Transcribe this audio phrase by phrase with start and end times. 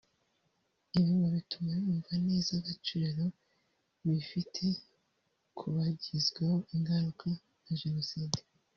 [0.97, 3.23] Ibi ngo bituma yumva neza agaciro
[4.07, 4.65] bifite
[5.57, 7.27] kubagizweho ingaruka
[7.63, 8.39] na Jenoside